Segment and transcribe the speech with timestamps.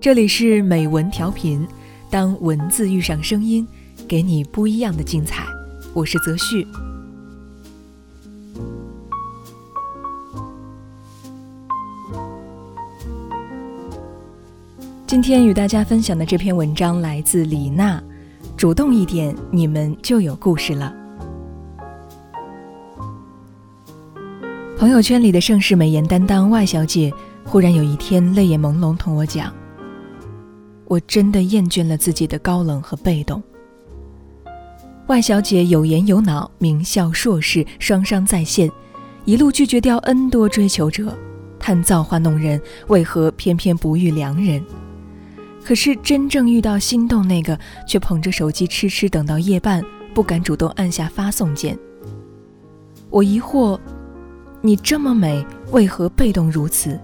[0.00, 1.68] 这里是美文调频，
[2.08, 3.68] 当文字遇上声音，
[4.08, 5.44] 给你不一样的精彩。
[5.92, 6.66] 我是泽旭。
[15.06, 18.02] 今天与大家分享的这篇文章来自李娜，
[18.56, 20.94] 主动一点，你们就有故事了。
[24.78, 27.12] 朋友圈里的盛世美颜担当外小姐，
[27.44, 29.52] 忽然有一天泪眼朦胧，同我讲
[30.90, 33.40] ：“我真的厌倦了自己的高冷和被动。”
[35.06, 38.68] 外小姐有颜有脑，名校硕士，双商在线，
[39.24, 41.16] 一路拒绝掉 N 多追求者，
[41.60, 44.64] 叹造化弄人，为何偏偏不遇良人？
[45.64, 51.78] 可是真正遇到心动那个，却捧着手机痴痴等到夜半，不敢主动按下发送键。
[53.10, 53.78] 我疑惑
[54.62, 56.98] ：“你这么美，为何被动如此？”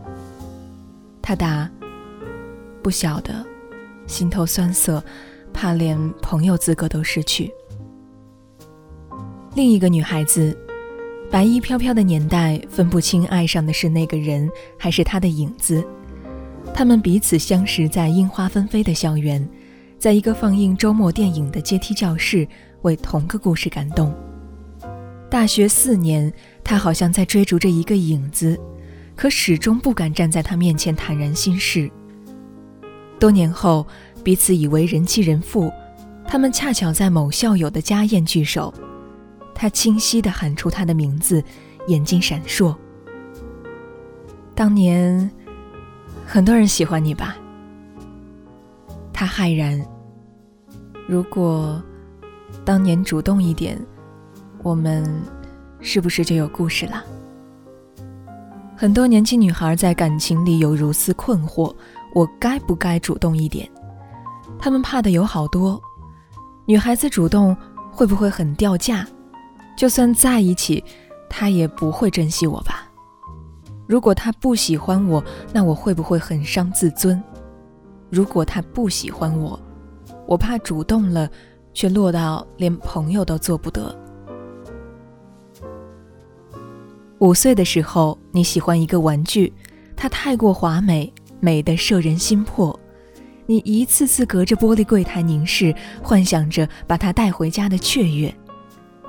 [1.23, 1.69] 他答
[2.83, 3.45] ：“不晓得，
[4.07, 5.03] 心头酸涩，
[5.53, 7.53] 怕连朋友资格都失去。”
[9.55, 10.57] 另一个女孩子，
[11.31, 15.83] 白衣飘飘的年代，分不清爱上的是那个人，还是他的影子。
[16.75, 19.49] 他们彼此相识在樱花纷飞的校园，
[19.99, 22.47] 在一个放映周末电影的阶梯教室，
[22.83, 24.15] 为同个故事感动。
[25.31, 26.31] 大学四年，
[26.63, 28.61] 他好像在追逐着一个影子，
[29.15, 31.91] 可始终不敢站在他面前坦然心事。
[33.19, 33.87] 多年后，
[34.23, 35.73] 彼此以为人妻人妇，
[36.27, 38.73] 他们恰巧在某校友的家宴聚首，
[39.55, 41.43] 他清晰地喊出他的名字，
[41.89, 42.75] 眼睛闪烁。
[44.55, 45.31] 当年。
[46.29, 47.37] 很多人喜欢你吧？
[49.13, 49.81] 他骇然。
[51.07, 51.81] 如果
[52.65, 53.81] 当年主动一点，
[54.65, 55.09] 我们
[55.81, 57.05] 是不是就有故事了？
[58.77, 61.73] 很多年轻女孩在感情里有如此困惑：
[62.17, 63.71] 我该不该主动一点？
[64.59, 65.79] 他们怕的有好多。
[66.65, 67.55] 女孩子主动
[67.93, 69.07] 会不会很掉价？
[69.77, 70.83] 就算在一起，
[71.29, 72.91] 他也不会珍惜我吧？
[73.87, 75.23] 如果他不喜欢我，
[75.53, 77.23] 那我会不会很伤自尊？
[78.09, 79.61] 如果他不喜欢我，
[80.27, 81.31] 我怕主动了，
[81.75, 83.95] 却落到连朋友都做不得。
[87.19, 89.53] 五岁的时候，你喜欢一个玩具，
[89.95, 92.79] 它太过华美，美得摄人心魄。
[93.47, 98.35] 你一次次隔着玻璃柜台凝视，幻想着把它带回家的雀跃，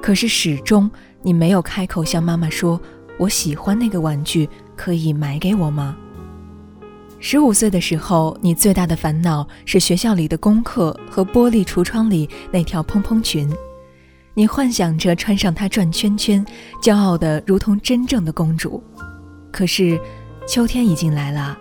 [0.01, 0.89] 可是始终
[1.21, 2.79] 你没有开口向妈妈说
[3.17, 5.97] ：“我喜欢那个玩具。”可以买给我吗？
[7.19, 13.51] 十五岁的时候，你最大的烦恼是学校里的功课和玻璃橱窗里那条蓬蓬裙。
[14.35, 16.45] 你幻想着穿上它转圈圈，
[16.79, 18.83] 骄傲的如同真正的公主。
[19.51, 19.99] 可是，
[20.47, 21.57] 秋天已经来了，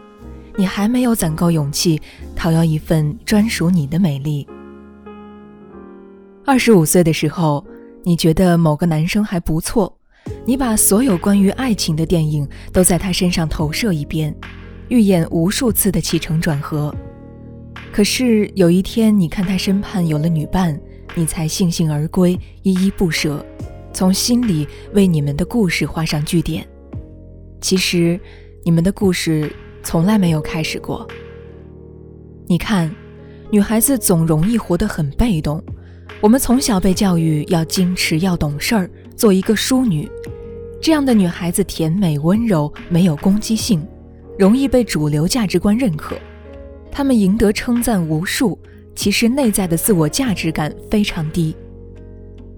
[0.58, 2.00] 你还没有攒够勇气
[2.34, 4.46] 讨要一份专属你的美丽。
[6.46, 7.64] 二十五岁的时候，
[8.02, 9.92] 你觉得某个男生还不错。
[10.44, 14.34] 你把所有关于爱情的电影都在他身上投射一遍，
[14.88, 16.94] 预演无数次的起承转合。
[17.92, 20.78] 可是有一天，你看他身畔有了女伴，
[21.14, 23.44] 你才悻悻而归，依依不舍，
[23.92, 26.66] 从心里为你们的故事画上句点。
[27.60, 28.18] 其实，
[28.64, 29.52] 你们的故事
[29.86, 31.06] 从来没有开始过。
[32.48, 32.92] 你看，
[33.52, 35.62] 女孩子总容易活得很被动。
[36.20, 38.90] 我们从小被教育要矜持，要懂事儿。
[39.14, 40.10] 做一个淑女，
[40.82, 43.80] 这样的女孩子甜美温柔，没有攻击性，
[44.36, 46.16] 容易被主流价值观认可。
[46.90, 48.58] 她们赢得称赞无数，
[48.96, 51.54] 其实内在的自我价值感非常低。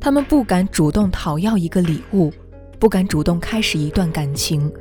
[0.01, 2.33] 她们不敢主动讨要一个礼物，
[2.79, 4.73] 不敢主动开始一段感情，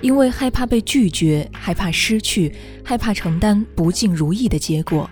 [0.00, 2.54] 因为害怕被拒绝，害怕失去，
[2.84, 5.08] 害怕承担不尽如意的结果。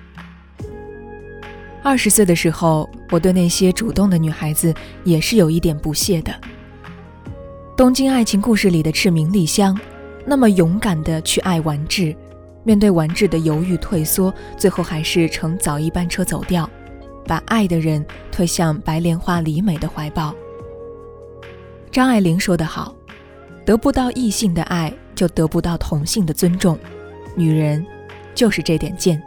[1.83, 4.75] 二十岁的时候，我对那些主动的女孩子
[5.05, 6.33] 也是有一点不屑的。
[7.77, 9.79] 《东京爱情故事》里的赤名莉香，
[10.25, 12.17] 那么勇敢的去爱完治，
[12.65, 16.69] 面对完治的犹豫退缩，最后还是乘早一班车走掉，
[17.27, 20.35] 把爱的人推向白莲花李美的怀抱。
[21.93, 22.97] 张爱玲说得好
[23.67, 26.79] ：“得不到异性的爱，就得不到同性的尊重。
[27.35, 27.85] 女人，
[28.33, 29.21] 就是这点贱。”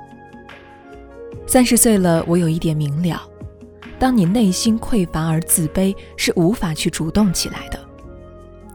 [1.45, 3.21] 三十岁了，我有一点明了：
[3.99, 7.77] 当你内心匮乏而自卑，是无法去主动起来的，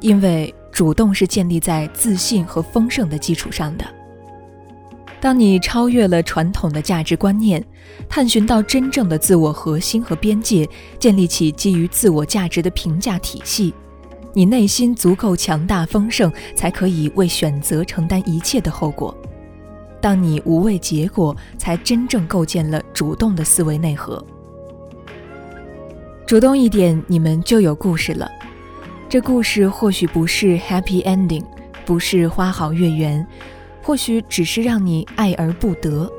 [0.00, 3.84] 因为主动是建立在自信和丰盛的基础上的。
[5.18, 7.64] 当你超越了传统的价值观念，
[8.06, 10.68] 探寻到真正的自我核心和边界，
[10.98, 13.72] 建立起基于自我价值的评价体系，
[14.34, 19.16] 你内心足够强大丰盛，才可以为选择承担一切的后果。
[20.00, 24.22] 当你无畏结果，才真正构建了主动的思维内核。
[26.26, 28.28] 主动一点，你们就有故事了。
[29.08, 31.44] 这故事或许不是 happy ending，
[31.86, 33.24] 不是花好月圆，
[33.82, 36.10] 或许只是让你爱而不得，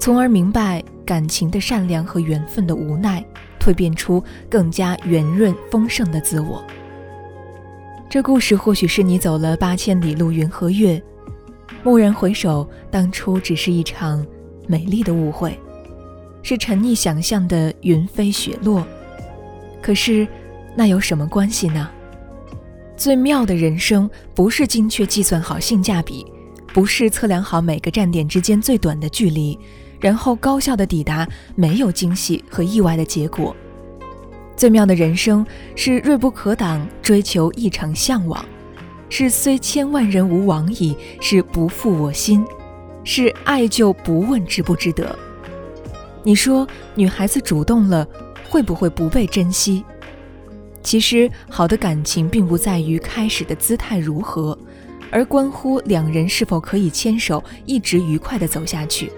[0.00, 3.24] 从而明白感情的善良和缘分的无奈，
[3.60, 6.60] 蜕变出更加圆润丰盛的自我。
[8.12, 11.02] 这故事或许是你走了八千里路云和月。
[11.82, 14.22] 蓦然回首，当初只是一场
[14.66, 15.58] 美丽的误会，
[16.42, 18.86] 是沉溺想象的云飞雪落。
[19.80, 20.28] 可是，
[20.76, 21.88] 那有什么关系呢？
[22.98, 26.26] 最妙的人生，不是精确计算好性价比，
[26.66, 29.58] 不是测量好每个站点之间最短的距离，
[29.98, 33.56] 然后高效的抵达没有惊喜和意外的结果。
[34.56, 35.44] 最妙的人生，
[35.74, 38.44] 是锐不可挡，追求一场向往。
[39.08, 42.44] 是虽千万人吾往矣，是不负我心，
[43.04, 45.14] 是爱就不问值不值得。
[46.22, 48.06] 你说女孩子主动了，
[48.48, 49.84] 会不会不被珍惜？
[50.82, 54.58] 其实好的感情并不在于开始的姿态如何，
[55.10, 59.12] 而关乎两人是否可以牵手一直愉快地走下去。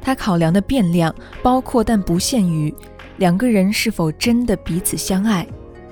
[0.00, 2.72] 他考量的变量包括但不限于
[3.18, 5.46] 两个人是否真的彼此相爱，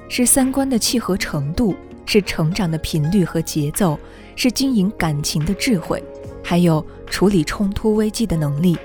[0.08, 1.74] 是三观的契合程度。
[2.06, 3.98] 是成长的频率和节奏，
[4.36, 6.04] 是经营感情的智慧，
[6.42, 8.76] 还有处理冲突危机的能力。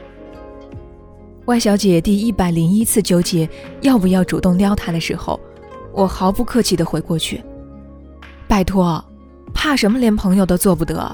[1.44, 3.48] 外小姐第一百零一次纠结
[3.82, 5.38] 要不要主动撩他的时候，
[5.92, 7.44] 我毫不客气地回过去
[8.48, 9.04] ：“拜托，
[9.54, 10.00] 怕什么？
[10.00, 11.14] 连朋友都做不得？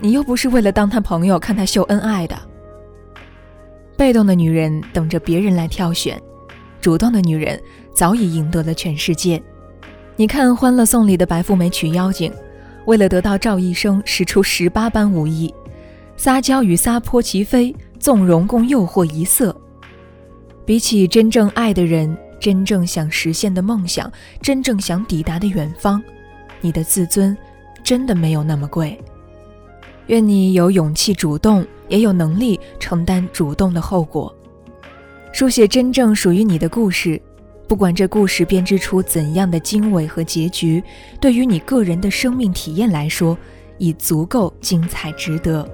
[0.00, 2.36] 你又不是为了当他朋友看他秀恩爱的。”
[3.96, 6.20] 被动的女人等着别人来挑选，
[6.86, 7.60] 主动的女人
[7.92, 9.42] 早已赢得了全世界。
[10.14, 12.32] 你看《欢乐颂》里的白富美娶妖精，
[12.84, 15.52] 为了得到赵医生，使出十八般武艺，
[16.16, 19.60] 撒娇与撒泼齐飞，纵容共诱惑一色。
[20.64, 24.08] 比起真正爱的人，真正想实现的梦想，
[24.40, 26.00] 真正想抵达的远方，
[26.60, 27.36] 你的自尊
[27.82, 28.96] 真的没有那么贵。
[30.06, 34.32] 愿你有勇气主动，也有能力承担主动的后果，
[35.36, 37.20] 书写真正属于你的故事。
[37.68, 40.82] 不管这故事编织出怎样的经纬和结局，
[41.20, 43.36] 对于你个人的生命体验来说，
[43.76, 45.68] 已足够精彩值得。